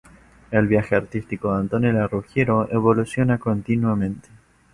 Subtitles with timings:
[0.49, 4.29] El viaje artístico de Antonella Ruggiero evoluciona continuamente.